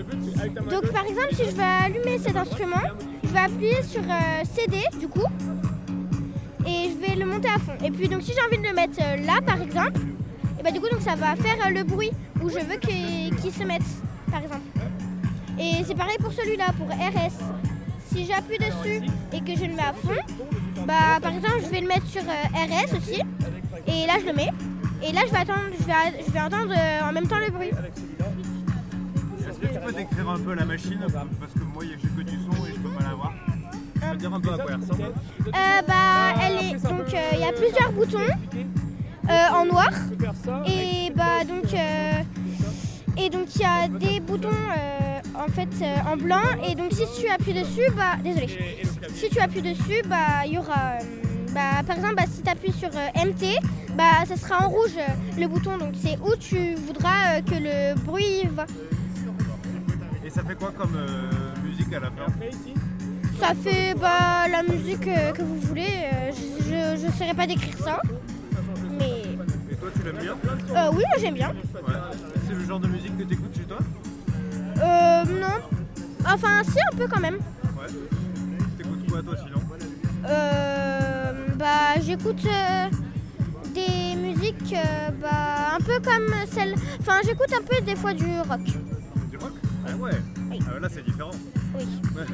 Donc, 0.69 0.91
par 0.91 1.05
exemple, 1.05 1.29
si 1.33 1.45
je 1.45 1.55
veux 1.55 1.63
allumer 1.63 2.17
cet 2.19 2.37
instrument, 2.37 2.81
je 3.23 3.29
vais 3.29 3.39
appuyer 3.39 3.83
sur 3.83 4.01
euh, 4.03 4.43
CD 4.43 4.77
du 4.99 5.07
coup, 5.07 5.27
et 6.65 6.89
je 6.91 6.97
vais 6.97 7.15
le 7.15 7.25
monter 7.25 7.49
à 7.49 7.59
fond. 7.59 7.73
Et 7.83 7.91
puis, 7.91 8.07
donc, 8.07 8.21
si 8.21 8.31
j'ai 8.33 8.41
envie 8.45 8.57
de 8.61 8.67
le 8.67 8.73
mettre 8.73 8.99
euh, 9.01 9.17
là, 9.25 9.39
par 9.45 9.61
exemple, 9.61 9.99
et 10.59 10.63
bah, 10.63 10.71
du 10.71 10.79
coup, 10.79 10.89
donc, 10.89 11.01
ça 11.01 11.15
va 11.15 11.35
faire 11.35 11.57
euh, 11.65 11.71
le 11.71 11.83
bruit 11.83 12.11
où 12.41 12.49
je 12.49 12.59
veux 12.59 12.77
qu'il 12.77 13.35
qu'il 13.35 13.51
se 13.51 13.63
mette, 13.63 13.83
par 14.31 14.41
exemple. 14.41 14.61
Et 15.59 15.83
c'est 15.85 15.95
pareil 15.95 16.17
pour 16.19 16.31
celui-là, 16.33 16.65
pour 16.77 16.87
RS. 16.87 17.39
Si 18.13 18.25
j'appuie 18.25 18.57
dessus 18.57 19.01
et 19.33 19.41
que 19.41 19.55
je 19.59 19.65
le 19.65 19.73
mets 19.73 19.81
à 19.81 19.93
fond, 19.93 20.21
bah, 20.85 21.19
par 21.21 21.33
exemple, 21.33 21.59
je 21.63 21.69
vais 21.69 21.81
le 21.81 21.87
mettre 21.87 22.07
sur 22.07 22.21
euh, 22.21 22.55
RS 22.55 22.97
aussi, 22.97 23.21
et 23.87 24.05
là, 24.07 24.13
je 24.21 24.25
le 24.27 24.33
mets. 24.33 24.51
Et 25.03 25.11
là, 25.11 25.21
je 25.27 25.31
vais 25.31 25.37
attendre, 25.39 25.59
je 25.79 25.85
vais, 25.85 26.23
je 26.25 26.31
vais 26.31 26.39
entendre 26.39 26.73
euh, 26.75 27.09
en 27.09 27.11
même 27.11 27.27
temps 27.27 27.39
le 27.39 27.51
bruit. 27.51 27.69
Est-ce 29.47 29.59
que 29.59 29.67
tu 29.67 29.79
peux 29.79 29.91
décrire 29.93 30.29
un 30.29 30.39
peu 30.39 30.53
la 30.53 30.65
machine? 30.65 30.99
Parce 31.01 31.53
que 31.53 31.59
moi, 31.73 31.83
j'ai 31.83 32.07
que 32.07 32.21
du 32.21 32.37
son 32.37 32.65
et 32.65 32.71
je 32.73 32.79
peux 32.79 32.89
pas 32.89 33.03
la 33.03 33.15
voir. 33.15 33.33
Tu 33.95 33.99
peux 34.11 34.17
dire 34.17 34.33
un 34.33 34.39
peu 34.41 34.53
à 34.53 34.57
quoi 34.57 34.65
elle 34.69 34.81
ressemble? 34.81 35.03
Euh, 35.03 35.81
bah, 35.87 36.33
elle 36.41 36.65
est 36.65 36.79
donc 36.83 37.13
euh, 37.13 37.29
il 37.33 37.39
y 37.39 37.43
a 37.43 37.51
plusieurs 37.51 37.91
boutons 37.91 38.17
euh, 39.29 39.47
en 39.53 39.65
noir 39.65 39.89
et 40.67 41.11
bah 41.15 41.43
donc 41.47 41.73
euh, 41.73 42.21
et 43.17 43.29
donc 43.29 43.47
il 43.55 43.61
y 43.61 43.65
a 43.65 43.87
des 43.87 44.19
boutons 44.19 44.49
en 45.39 45.47
fait 45.51 45.69
euh, 45.81 45.95
en 46.11 46.17
blanc 46.17 46.41
et 46.67 46.75
donc 46.75 46.91
si 46.91 47.03
tu 47.21 47.27
appuies 47.29 47.53
dessus, 47.53 47.89
bah 47.95 48.15
désolé, 48.23 48.47
si 49.13 49.29
tu 49.29 49.39
appuies 49.39 49.61
dessus, 49.61 50.01
bah 50.07 50.45
il 50.45 50.53
y 50.53 50.57
aura, 50.57 50.73
euh, 50.73 51.03
bah 51.53 51.83
par 51.85 51.95
exemple, 51.97 52.15
bah, 52.15 52.23
si 52.31 52.41
tu 52.41 52.49
appuies 52.49 52.71
sur 52.71 52.89
euh, 52.89 53.25
MT, 53.25 53.59
bah 53.95 54.25
ça 54.27 54.35
sera 54.35 54.65
en 54.65 54.69
rouge 54.69 54.95
le 55.37 55.47
bouton. 55.47 55.77
Donc 55.77 55.93
c'est 56.01 56.17
où 56.19 56.35
tu 56.35 56.75
voudras 56.75 57.41
que 57.41 57.55
le 57.55 57.95
bruit 58.01 58.47
va. 58.51 58.65
Et 60.25 60.29
ça 60.29 60.43
fait 60.43 60.55
quoi 60.55 60.71
comme 60.77 60.97
musique 61.63 61.93
à 61.93 61.99
la 61.99 62.07
fin 62.07 62.25
Ça 63.39 63.53
fait 63.53 63.93
bah 63.95 64.47
la 64.51 64.63
musique 64.63 65.01
que 65.05 65.41
vous 65.41 65.59
voulez. 65.61 66.09
je 66.59 66.97
je 67.05 67.11
saurais 67.17 67.33
pas 67.35 67.45
décrire 67.47 67.77
ça, 67.77 68.01
mais 68.99 69.21
Et 69.71 69.75
toi, 69.75 69.89
tu 69.95 70.03
l'aimes 70.03 70.17
bien 70.21 70.35
euh, 70.75 70.89
oui 70.91 71.03
moi 71.09 71.17
j'aime 71.19 71.35
bien. 71.35 71.49
Ouais. 71.49 71.93
C'est 72.47 72.53
le 72.55 72.65
genre 72.65 72.79
de 72.79 72.87
musique 72.87 73.15
que 73.17 73.23
t'écoutes 73.23 73.55
chez 73.55 73.63
toi 73.63 73.77
Euh, 74.77 75.23
non. 75.25 75.77
Enfin, 76.27 76.63
si, 76.63 76.77
un 76.93 76.97
peu 76.97 77.07
quand 77.07 77.19
même. 77.19 77.35
Ouais. 77.35 77.87
T'écoutes 78.77 79.09
quoi, 79.09 79.21
toi, 79.21 79.35
sinon 79.37 79.61
Euh, 80.27 81.33
bah, 81.55 81.99
j'écoute 82.01 82.45
euh, 82.45 82.87
des 83.73 84.15
musiques 84.15 84.73
euh, 84.73 85.09
bah, 85.21 85.75
un 85.75 85.79
peu 85.79 85.99
comme 86.03 86.33
celle. 86.51 86.75
Enfin, 86.99 87.19
j'écoute 87.25 87.53
un 87.57 87.63
peu 87.63 87.81
des 87.85 87.95
fois 87.95 88.13
du 88.13 88.25
rock. 88.49 88.61
Du 89.29 89.37
rock? 89.37 89.53
Ah 89.87 89.95
ouais. 89.97 90.11
Oui. 90.49 90.59
Ah, 90.75 90.79
là, 90.79 90.87
c'est 90.91 91.05
différent. 91.05 91.31
Oui. 91.77 91.85
Ouais. 92.15 92.25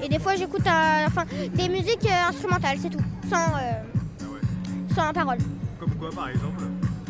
Et 0.04 0.08
des 0.08 0.18
fois, 0.18 0.34
j'écoute 0.36 0.66
euh, 0.66 1.06
enfin, 1.06 1.24
des 1.54 1.68
musiques 1.68 2.06
euh, 2.06 2.28
instrumentales, 2.28 2.78
c'est 2.80 2.90
tout. 2.90 2.98
Sans, 3.30 3.36
euh, 3.36 3.72
Ah 4.20 4.24
ouais. 4.24 4.94
sans 4.94 5.12
parole. 5.12 5.38
Comme 5.80 5.90
quoi, 5.94 6.10
par 6.10 6.28
exemple? 6.28 6.62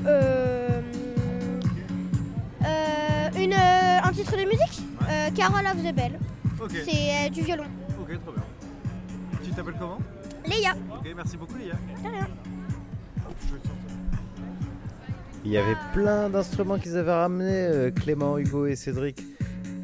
Euh, 0.07 0.81
euh, 2.65 3.29
une, 3.39 3.53
euh, 3.53 3.57
un 3.57 3.86
titre 4.16 4.37
de 4.37 4.44
musique 4.44 4.83
Euh, 5.09 5.31
Carol 5.35 5.64
of 5.66 5.83
the 5.85 5.94
Bell. 5.94 6.18
C'est 6.85 7.26
euh, 7.26 7.29
du 7.31 7.42
violon. 7.42 7.64
Ok, 8.00 8.07
très 8.09 8.16
bien. 8.16 8.44
Tu 9.44 9.50
t'appelles 9.50 9.74
comment 9.79 9.98
Léa, 10.46 10.72
Ok, 10.90 11.09
merci 11.14 11.37
beaucoup, 11.37 11.57
Léa. 11.57 11.74
de 11.74 12.09
rien. 12.09 12.26
Il 15.44 15.52
y 15.52 15.59
avait 15.59 15.76
plein 15.92 16.29
d'instruments 16.29 16.79
qu'ils 16.79 16.96
avaient 16.96 17.12
ramenés, 17.12 17.66
euh, 17.68 17.90
Clément, 17.92 18.37
Hugo 18.38 18.66
et 18.66 18.74
Cédric. 18.74 19.22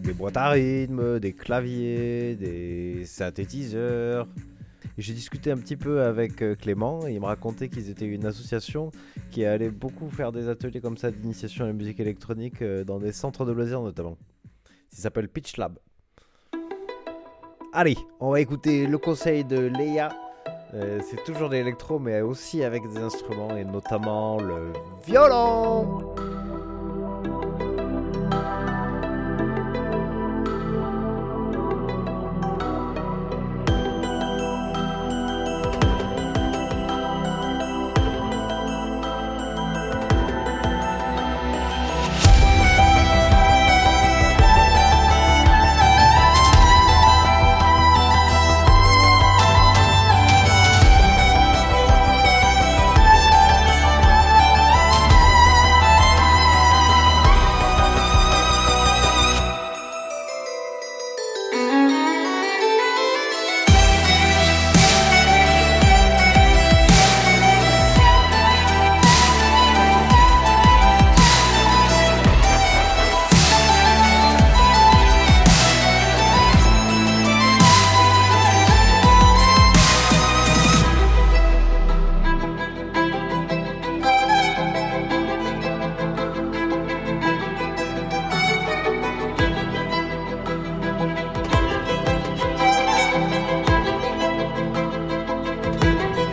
Des 0.03 0.13
boîtes 0.13 0.37
à 0.37 0.49
rythme, 0.51 1.21
des 1.21 1.33
claviers, 1.33 2.35
des 2.35 3.05
synthétiseurs. 3.07 4.27
J'ai 4.99 5.15
discuté 5.15 5.51
un 5.51 5.57
petit 5.57 5.77
peu 5.77 6.03
avec 6.03 6.43
euh, 6.43 6.55
Clément 6.55 7.07
il 7.07 7.21
me 7.21 7.27
racontait 7.27 7.69
qu'ils 7.69 7.89
étaient 7.89 8.07
une 8.07 8.27
association 8.27 8.91
qui 9.31 9.45
allait 9.45 9.71
beaucoup 9.71 10.11
faire 10.11 10.33
des 10.33 10.49
ateliers 10.49 10.81
comme 10.81 10.97
ça 10.97 11.11
d'initiation 11.11 11.65
à 11.65 11.69
la 11.69 11.73
musique 11.73 11.99
électronique 12.01 12.61
euh, 12.61 12.85
dans 12.85 12.99
des 12.99 13.13
centres 13.13 13.45
de 13.45 13.53
loisirs 13.53 13.81
notamment. 13.81 14.19
Ça 14.91 15.03
s'appelle 15.03 15.29
Pitch 15.29 15.57
Lab. 15.57 15.79
Allez, 17.73 17.97
on 18.21 18.33
va 18.33 18.41
écouter 18.41 18.87
le 18.87 18.99
conseil 18.99 19.45
de 19.45 19.59
Léa. 19.59 20.15
Euh, 20.75 21.01
c'est 21.11 21.25
toujours 21.25 21.49
de 21.49 21.55
l'électro, 21.55 21.99
mais 21.99 22.21
aussi 22.21 22.63
avec 22.65 22.83
des 22.91 22.99
instruments, 22.99 23.57
et 23.57 23.65
notamment 23.65 24.39
le 24.39 24.73
violon. 25.07 26.15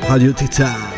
Radio 0.10 0.34
Tétard. 0.34 0.89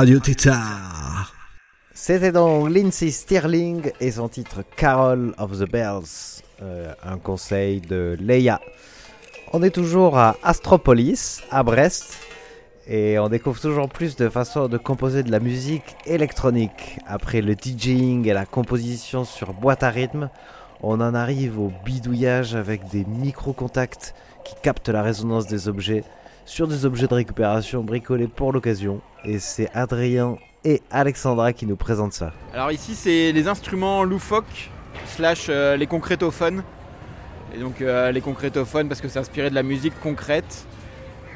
Radio. 0.00 0.18
C'était 1.92 2.32
donc 2.32 2.70
Lindsay 2.70 3.10
Stirling 3.10 3.92
et 4.00 4.12
son 4.12 4.30
titre 4.30 4.62
Carol 4.74 5.34
of 5.36 5.58
the 5.58 5.70
Bells, 5.70 6.40
euh, 6.62 6.94
un 7.04 7.18
conseil 7.18 7.82
de 7.82 8.16
Leia. 8.18 8.62
On 9.52 9.62
est 9.62 9.68
toujours 9.68 10.16
à 10.16 10.36
Astropolis, 10.42 11.42
à 11.50 11.62
Brest, 11.62 12.16
et 12.88 13.18
on 13.18 13.28
découvre 13.28 13.60
toujours 13.60 13.90
plus 13.90 14.16
de 14.16 14.30
façons 14.30 14.68
de 14.68 14.78
composer 14.78 15.22
de 15.22 15.30
la 15.30 15.38
musique 15.38 15.96
électronique. 16.06 16.98
Après 17.06 17.42
le 17.42 17.54
DJing 17.54 18.26
et 18.26 18.32
la 18.32 18.46
composition 18.46 19.26
sur 19.26 19.52
boîte 19.52 19.82
à 19.82 19.90
rythme, 19.90 20.30
on 20.82 21.02
en 21.02 21.14
arrive 21.14 21.60
au 21.60 21.70
bidouillage 21.84 22.54
avec 22.54 22.88
des 22.88 23.04
micro-contacts 23.04 24.14
qui 24.46 24.54
captent 24.62 24.88
la 24.88 25.02
résonance 25.02 25.46
des 25.46 25.68
objets 25.68 26.04
sur 26.50 26.66
des 26.66 26.84
objets 26.84 27.06
de 27.06 27.14
récupération 27.14 27.84
bricolés 27.84 28.26
pour 28.26 28.52
l'occasion. 28.52 29.00
Et 29.24 29.38
c'est 29.38 29.70
Adrien 29.72 30.36
et 30.64 30.82
Alexandra 30.90 31.52
qui 31.52 31.64
nous 31.64 31.76
présentent 31.76 32.12
ça. 32.12 32.32
Alors 32.52 32.72
ici 32.72 32.96
c'est 32.96 33.30
les 33.30 33.46
instruments 33.46 34.02
loufoques 34.02 34.68
slash 35.06 35.46
euh, 35.48 35.76
les 35.76 35.86
concrétophones. 35.86 36.64
Et 37.54 37.58
donc 37.58 37.80
euh, 37.80 38.10
les 38.10 38.20
concrétophones 38.20 38.88
parce 38.88 39.00
que 39.00 39.06
c'est 39.06 39.20
inspiré 39.20 39.48
de 39.48 39.54
la 39.54 39.62
musique 39.62 39.94
concrète. 40.00 40.66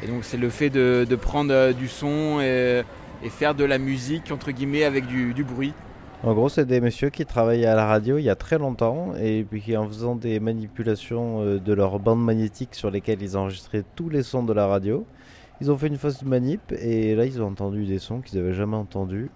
Et 0.03 0.09
donc 0.09 0.25
c'est 0.25 0.37
le 0.37 0.51
fait 0.51 0.69
de, 0.69 1.07
prendre 1.15 1.55
euh, 1.55 1.73
du 1.73 1.87
son 1.87 2.41
et, 2.41 2.83
faire 3.31 3.55
de 3.55 3.65
la 3.65 3.79
musique 3.79 4.33
entre 4.33 4.51
guillemets 4.51 4.83
avec 4.83 5.07
du 5.07 5.45
bruit. 5.45 5.75
En 6.27 6.33
gros, 6.33 6.49
c'est 6.49 6.65
des 6.65 6.81
messieurs 6.81 7.11
qui 7.11 7.27
travaillaient 7.27 7.67
à 7.67 7.75
la 7.75 7.85
radio 7.85 8.17
il 8.17 8.23
y 8.23 8.31
a 8.31 8.35
très 8.35 8.57
longtemps 8.57 9.13
et 9.15 9.45
puis 9.45 9.61
qui, 9.61 9.77
en 9.77 9.87
faisant 9.87 10.17
des 10.17 10.41
manipulations 10.41 11.43
euh, 11.43 11.59
de 11.59 11.75
leurs 11.75 11.99
bandes 11.99 12.25
magnétiques 12.25 12.75
sur 12.75 12.91
lesquelles 12.91 13.21
ils 13.21 13.37
enregistraient 13.37 13.85
tous 13.95 14.09
les 14.09 14.23
sons 14.23 14.43
de 14.43 14.55
la 14.55 14.67
radio, 14.67 15.05
ils 15.61 15.71
ont 15.71 15.77
fait 15.77 15.89
une 15.89 15.99
fausse 15.99 16.23
manip 16.23 16.73
et 16.73 17.15
là 17.15 17.27
ils 17.27 17.43
ont 17.43 17.49
entendu 17.49 17.85
des 17.85 17.99
sons 17.99 18.23
qu'ils 18.23 18.39
n'avaient 18.39 18.55
jamais 18.55 18.77
entendus 18.77 19.31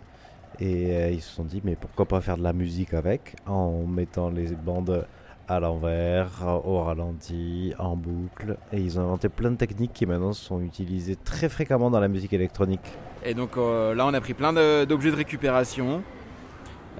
et 0.60 0.96
euh, 0.96 1.10
ils 1.10 1.20
se 1.20 1.30
sont 1.34 1.44
dit 1.44 1.60
mais 1.62 1.76
pourquoi 1.76 2.06
pas 2.06 2.22
faire 2.22 2.38
de 2.38 2.42
la 2.42 2.54
musique 2.54 2.94
avec 2.94 3.36
en 3.46 3.82
mettant 3.82 4.30
les 4.30 4.52
bandes 4.52 5.06
à 5.46 5.60
l'envers, 5.60 6.42
au 6.64 6.80
ralenti, 6.80 7.74
en 7.78 7.96
boucle 7.96 8.56
et 8.72 8.80
ils 8.80 8.98
ont 8.98 9.02
inventé 9.02 9.28
plein 9.28 9.50
de 9.50 9.56
techniques 9.56 9.92
qui 9.92 10.06
maintenant 10.06 10.32
sont 10.32 10.62
utilisées 10.62 11.16
très 11.16 11.50
fréquemment 11.50 11.90
dans 11.90 12.00
la 12.00 12.08
musique 12.08 12.32
électronique. 12.32 12.96
Et 13.26 13.34
donc 13.34 13.58
euh, 13.58 13.94
là 13.94 14.06
on 14.06 14.14
a 14.14 14.20
pris 14.22 14.32
plein 14.32 14.54
d'objets 14.86 15.10
de 15.10 15.16
récupération 15.16 16.02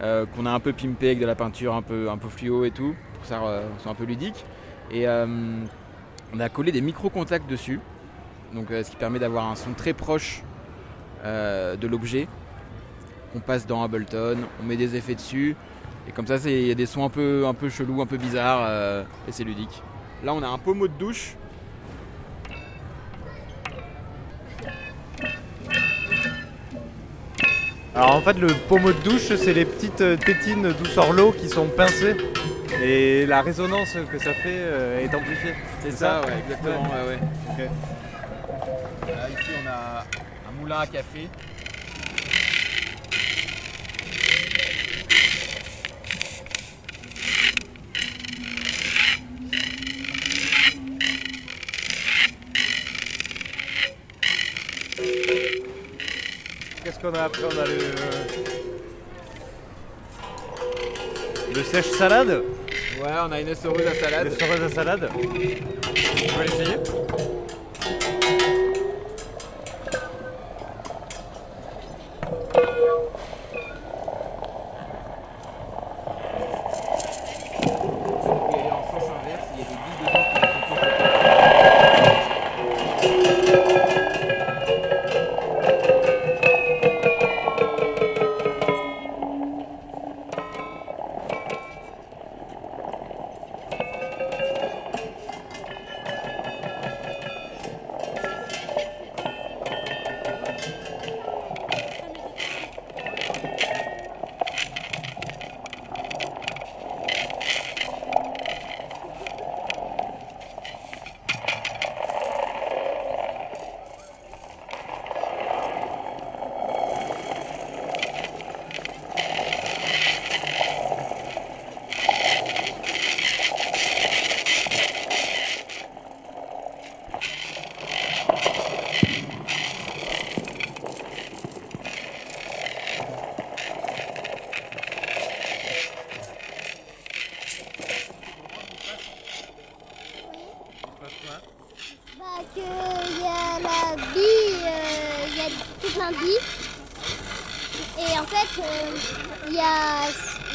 euh, 0.01 0.27
qu'on 0.27 0.47
a 0.47 0.51
un 0.51 0.61
peu 0.61 0.73
pimpé 0.73 1.07
avec 1.09 1.21
de 1.21 1.27
la 1.27 1.35
peinture 1.35 1.75
un 1.75 1.83
peu, 1.83 2.09
fluo 2.29 2.65
et 2.65 2.71
tout, 2.71 2.95
pour 3.15 3.25
ça 3.25 3.43
euh, 3.43 3.63
soit 3.81 3.91
un 3.93 3.95
peu 3.95 4.05
ludique. 4.05 4.45
Et 4.91 5.07
euh, 5.09 5.27
on 6.35 6.41
a 6.41 6.49
collé 6.49 6.73
des 6.73 6.81
micro-contacts 6.81 7.49
dessus, 7.49 7.81
donc 8.55 8.71
euh, 8.71 8.83
ce 8.83 8.91
qui 8.91 8.97
permet 8.97 9.19
d'avoir 9.19 9.51
un 9.51 9.55
son 9.55 9.73
très 9.73 9.93
proche 9.93 10.43
de 11.25 11.87
l'objet. 11.87 12.29
On 13.35 13.41
passe 13.41 13.67
dans 13.67 13.83
Ableton, 13.83 14.39
on 14.63 14.65
met 14.65 14.77
des 14.77 14.95
effets 14.95 15.17
dessus, 15.17 15.57
et 16.09 16.13
comme 16.13 16.27
ça 16.27 16.39
c'est- 16.39 16.63
il 16.63 16.69
y 16.69 16.71
a 16.71 16.75
des 16.75 16.87
sons 16.87 17.05
un 17.05 17.11
peu, 17.11 17.45
un 17.47 17.55
peu 17.55 17.69
chelous, 17.69 18.01
un 18.01 18.07
peu 18.07 18.17
bizarres, 18.17 19.05
et 19.27 19.33
c'est 19.33 19.45
ludique. 19.45 19.83
Là 20.23 20.33
on 20.33 20.43
a 20.43 20.47
un 20.49 20.59
pommeau 20.59 20.87
de 20.87 20.93
douche 20.99 21.37
Alors 27.99 28.15
en 28.15 28.21
fait 28.21 28.39
le 28.39 28.47
pommeau 28.69 28.93
de 28.93 29.01
douche 29.01 29.35
c'est 29.35 29.53
les 29.53 29.65
petites 29.65 30.03
euh, 30.03 30.17
tétines 30.17 30.73
l'eau 31.13 31.33
qui 31.33 31.49
sont 31.49 31.67
pincées 31.67 32.15
et 32.81 33.27
la 33.27 33.43
résonance 33.43 33.97
que 34.13 34.19
ça 34.21 34.35
fait 34.35 34.55
euh, 34.55 35.01
est 35.01 35.13
amplifiée. 35.13 35.53
C'est 35.83 35.91
ça, 35.91 36.21
ouais, 36.21 36.35
exactement. 36.47 36.85
Ouais, 36.85 37.19
ici, 39.33 39.51
on 39.65 39.69
a 39.69 40.05
un 40.49 40.61
moulin 40.61 40.79
à 40.79 40.87
café. 40.87 41.29
Qu'est-ce 57.01 57.13
qu'on 57.13 57.19
a 57.19 57.25
après 57.25 57.43
On 57.45 57.59
a 57.59 57.67
le. 57.67 57.79
Le 61.55 61.63
sèche-salade 61.63 62.43
Ouais, 63.01 63.11
on 63.27 63.33
a 63.33 63.41
une 63.41 63.49
essoreuse 63.49 63.87
à 63.87 63.95
salade. 63.95 64.25
Le 64.25 64.31
sèche 64.31 64.61
à 64.61 64.69
salade 64.69 65.09
On 65.15 66.39
va 66.39 66.45
l'essayer 66.45 66.77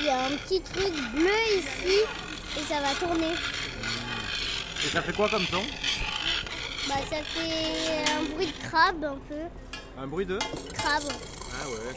il 0.04 0.08
y 0.08 0.10
a 0.10 0.26
un 0.26 0.36
petit 0.36 0.60
truc 0.62 0.94
bleu 1.14 1.32
ici 1.58 2.02
et 2.58 2.64
ça 2.68 2.82
va 2.82 2.94
tourner. 2.96 3.36
Et 4.86 4.90
ça 4.90 5.02
fait 5.02 5.14
quoi 5.14 5.30
comme 5.30 5.46
son? 5.46 5.64
Bah 6.90 6.96
ça 7.10 7.24
fait 7.24 8.12
un 8.12 8.24
bruit 8.34 8.48
de 8.48 8.68
crabe 8.68 9.06
un 9.06 9.18
peu. 9.30 9.44
Un 9.98 10.08
bruit 10.08 10.26
de? 10.26 10.38
Crabe. 10.74 11.04
Ah 11.54 11.70
ouais. 11.70 11.96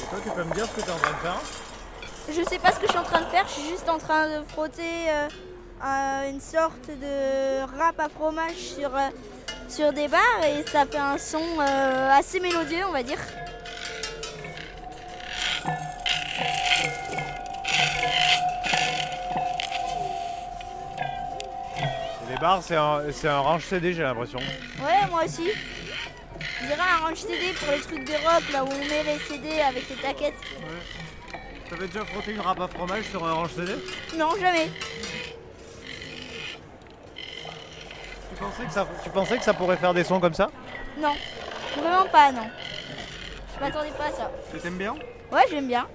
Et 0.00 0.10
toi 0.10 0.20
tu 0.22 0.30
peux 0.30 0.44
me 0.44 0.54
dire 0.54 0.66
ce 0.66 0.70
que 0.70 0.80
tu 0.80 0.88
es 0.88 0.92
en 0.92 0.98
train 1.18 1.32
faire 1.32 2.34
Je 2.34 2.42
sais 2.42 2.58
pas 2.58 2.72
ce 2.72 2.80
que 2.80 2.86
je 2.86 2.90
suis 2.90 2.98
en 2.98 3.04
train 3.04 3.20
de 3.20 3.26
faire, 3.26 3.44
je 3.46 3.52
suis 3.52 3.68
juste 3.68 3.88
en 3.88 3.98
train 3.98 4.28
de 4.28 4.44
frotter 4.48 4.82
euh, 5.08 5.28
euh, 5.84 6.30
une 6.30 6.40
sorte 6.40 6.88
de 6.88 7.60
râpe 7.78 7.98
à 7.98 8.08
fromage 8.08 8.56
sur, 8.56 8.94
euh, 8.94 9.08
sur 9.68 9.92
des 9.92 10.08
barres 10.08 10.44
et 10.44 10.64
ça 10.70 10.86
fait 10.86 10.98
un 10.98 11.18
son 11.18 11.60
assez 11.60 12.40
mélodieux, 12.40 12.84
on 12.88 12.92
va 12.92 13.02
dire. 13.02 13.18
Les 22.28 22.36
barres 22.36 22.62
c'est 22.62 22.76
un, 22.76 23.02
c'est 23.12 23.28
un 23.28 23.40
range 23.40 23.64
CD 23.64 23.92
j'ai 23.92 24.02
l'impression. 24.02 24.38
Ouais, 24.38 25.06
moi 25.10 25.24
aussi. 25.24 25.50
Je 26.60 26.66
dirais 26.66 26.80
un 26.80 27.06
range 27.06 27.18
CD 27.18 27.52
pour 27.58 27.70
les 27.72 27.80
trucs 27.80 28.04
de 28.04 28.12
rock, 28.12 28.42
là 28.52 28.64
où 28.64 28.68
on 28.68 28.88
met 28.88 29.04
les 29.04 29.18
CD 29.20 29.60
avec 29.60 29.88
les 29.88 29.96
taquettes. 29.96 30.34
T'avais 31.70 31.86
déjà 31.86 32.04
frotté 32.04 32.32
une 32.32 32.40
râpe 32.40 32.60
à 32.60 32.68
fromage 32.68 33.04
sur 33.04 33.24
un 33.26 33.32
range 33.32 33.50
CD 33.52 33.72
Non, 34.16 34.30
jamais. 34.40 34.70
tu 38.30 38.36
pensais, 38.44 38.64
que 38.64 38.72
ça, 38.72 38.88
tu 39.04 39.10
pensais 39.10 39.36
que 39.38 39.44
ça 39.44 39.52
pourrait 39.52 39.76
faire 39.76 39.92
des 39.92 40.04
sons 40.04 40.20
comme 40.20 40.32
ça 40.34 40.50
Non, 40.98 41.12
vraiment 41.76 42.06
pas, 42.10 42.32
non. 42.32 42.46
Je 43.54 43.60
m'attendais 43.60 43.90
pas 43.90 44.04
à 44.06 44.10
ça. 44.12 44.30
Tu 44.52 44.58
t'aimes 44.60 44.78
bien 44.78 44.94
Ouais, 45.30 45.42
j'aime 45.50 45.66
bien. 45.68 45.86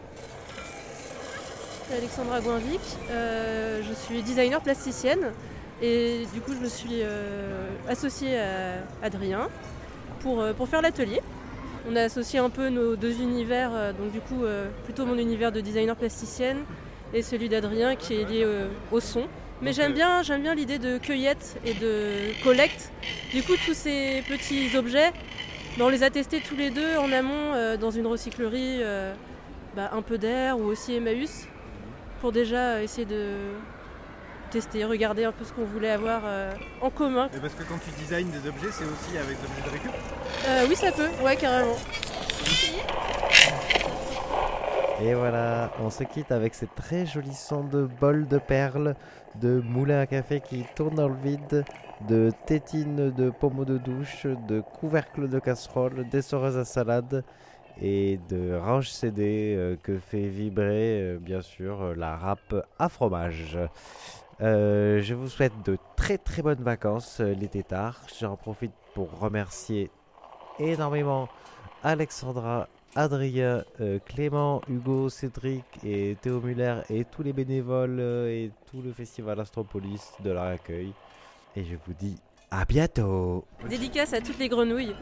C'est 1.90 1.98
Alexandra 1.98 2.40
Goinvic, 2.40 2.82
euh, 3.10 3.82
je 3.88 3.94
suis 3.94 4.22
designer 4.22 4.62
plasticienne 4.62 5.32
et 5.82 6.26
du 6.34 6.40
coup 6.40 6.54
je 6.54 6.60
me 6.60 6.70
suis 6.70 7.02
euh, 7.02 7.68
associée 7.90 8.40
à 8.40 8.76
Adrien 9.06 9.50
pour, 10.22 10.40
euh, 10.40 10.54
pour 10.54 10.70
faire 10.70 10.82
l'atelier. 10.82 11.22
On 11.90 11.96
a 11.96 12.02
associé 12.04 12.40
un 12.40 12.50
peu 12.50 12.70
nos 12.70 12.96
deux 12.96 13.22
univers, 13.22 13.72
euh, 13.74 13.92
donc 13.94 14.12
du 14.12 14.22
coup 14.22 14.44
euh, 14.44 14.70
plutôt 14.86 15.06
mon 15.06 15.18
univers 15.18 15.52
de 15.52 15.60
designer 15.60 15.96
plasticienne 15.96 16.64
et 17.14 17.22
celui 17.22 17.50
d'Adrien 17.50 17.96
qui 17.96 18.16
est 18.16 18.24
lié 18.24 18.44
euh, 18.46 18.68
au 18.92 19.00
son. 19.00 19.28
Mais 19.62 19.72
j'aime 19.72 19.94
bien, 19.94 20.24
j'aime 20.24 20.42
bien 20.42 20.56
l'idée 20.56 20.80
de 20.80 20.98
cueillette 20.98 21.58
et 21.66 21.74
de 21.74 22.44
collecte. 22.44 22.92
Du 23.32 23.44
coup 23.44 23.54
tous 23.66 23.74
ces 23.74 24.24
petits 24.28 24.76
objets, 24.76 25.12
ben, 25.78 25.86
on 25.86 25.90
les 25.90 26.04
a 26.04 26.10
testés 26.10 26.42
tous 26.42 26.56
les 26.56 26.70
deux 26.70 26.98
en 26.98 27.12
amont 27.12 27.54
euh, 27.54 27.78
dans 27.78 27.92
une 27.92 28.08
recyclerie, 28.08 28.80
euh, 28.82 29.14
bah, 29.76 29.90
un 29.94 30.02
peu 30.02 30.18
d'air 30.18 30.60
ou 30.60 30.66
aussi 30.66 30.96
Emmaüs 30.96 31.48
pour 32.22 32.32
déjà 32.32 32.84
essayer 32.84 33.06
de 33.06 33.36
tester, 34.54 34.86
regarder 34.86 35.26
un 35.26 35.32
peu 35.32 35.44
ce 35.44 35.52
qu'on 35.52 35.66
voulait 35.66 35.90
avoir 35.90 36.22
euh, 36.26 36.54
en 36.80 36.92
commun. 36.92 37.28
Et 37.36 37.40
parce 37.40 37.56
que 37.56 37.64
quand 37.64 37.80
tu 37.84 37.90
designs 38.00 38.30
des 38.30 38.48
objets, 38.48 38.70
c'est 38.72 38.86
aussi 38.86 39.18
avec 39.18 39.40
des 39.40 39.48
objets 39.48 39.66
de 39.66 39.72
récup 39.72 39.92
Euh, 40.48 40.66
oui, 40.70 40.76
ça 40.76 40.92
peut, 40.92 41.10
ouais, 41.24 41.36
carrément. 41.36 41.76
Et 45.02 45.16
voilà, 45.16 45.72
on 45.80 45.90
se 45.90 46.04
quitte 46.04 46.32
avec 46.32 46.54
ces 46.54 46.68
très 46.68 47.08
jolis 47.08 47.34
sons 47.34 47.64
de 47.64 47.90
bols 48.00 48.28
de 48.28 48.38
perles, 48.38 48.96
de 49.42 49.60
moulins 49.60 50.02
à 50.02 50.06
café 50.06 50.40
qui 50.40 50.64
tournent 50.76 50.96
dans 50.96 51.10
le 51.10 51.18
vide, 51.24 51.66
de 52.08 52.32
tétines 52.46 53.10
de 53.10 53.32
pommeaux 53.32 53.66
de 53.66 53.80
douche, 53.80 54.28
de 54.48 54.62
couvercles 54.62 55.30
de 55.30 55.40
casserole, 55.40 56.08
d'essoreuses 56.10 56.58
à 56.58 56.64
salade 56.64 57.24
et 57.82 58.20
de 58.30 58.56
range 58.56 58.92
CD 58.92 59.56
euh, 59.58 59.76
que 59.82 59.98
fait 59.98 60.28
vibrer 60.28 61.18
bien 61.20 61.42
sûr 61.42 61.96
la 61.96 62.16
râpe 62.16 62.54
à 62.78 62.88
fromage. 62.88 63.58
Euh, 64.42 65.02
je 65.02 65.14
vous 65.14 65.30
souhaite 65.30 65.54
de 65.66 65.78
très 65.96 66.18
très 66.18 66.42
bonnes 66.42 66.64
vacances 66.64 67.20
euh, 67.20 67.34
les 67.34 67.48
tétards. 67.48 68.02
J'en 68.20 68.36
profite 68.36 68.72
pour 68.94 69.20
remercier 69.20 69.90
énormément 70.60 71.30
Alexandra, 71.84 72.68
Adrien, 72.96 73.64
euh, 73.82 74.00
Clément, 74.06 74.62
Hugo, 74.68 75.10
Cédric 75.10 75.64
et 75.84 76.18
Théo 76.22 76.42
Muller 76.42 76.82
et 76.90 77.06
tous 77.06 77.24
les 77.24 77.34
bénévoles 77.34 78.00
et 78.00 78.52
tout 78.70 78.82
le 78.82 78.92
festival 78.92 79.40
Astropolis 79.40 80.14
de 80.24 80.32
leur 80.32 80.44
accueil. 80.44 80.94
Et 81.56 81.64
je 81.64 81.76
vous 81.86 81.94
dis 81.94 82.16
à 82.50 82.66
bientôt. 82.66 83.46
Dédicace 83.70 84.14
à 84.14 84.22
toutes 84.22 84.40
les 84.40 84.50
grenouilles. 84.50 84.96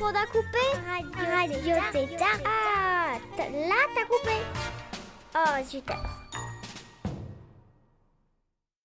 Qu'on 0.00 0.14
a 0.14 0.26
coupé 0.26 0.64
Radio, 1.14 1.76
Tétard. 1.92 2.40
Ah, 2.46 3.18
là 3.36 3.76
t'as 3.94 4.04
coupé. 4.04 4.36
Oh, 5.34 5.64
super. 5.68 6.09